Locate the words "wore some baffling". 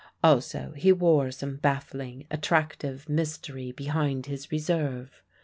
0.91-2.25